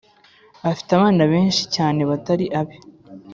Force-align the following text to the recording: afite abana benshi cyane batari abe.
afite 0.71 0.89
abana 0.97 1.23
benshi 1.33 1.63
cyane 1.75 2.01
batari 2.09 2.45
abe. 2.59 2.75